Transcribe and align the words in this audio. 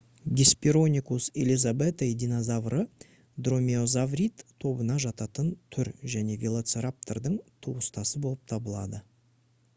hesperonychus 0.37 1.25
elizabethae 1.41 2.15
динозавры 2.23 2.79
дромеозаврид 3.49 4.45
тобына 4.65 4.97
жататын 5.05 5.53
түр 5.77 5.93
және 6.17 6.39
велоцираптордың 6.47 7.39
туыстасы 7.67 8.25
болып 8.27 8.45
табылады 8.55 9.05